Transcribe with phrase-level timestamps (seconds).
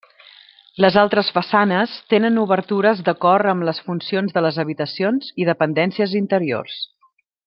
[0.83, 6.81] Les altres façanes tenen obertures d'acord amb les funcions de les habitacions i dependències interiors.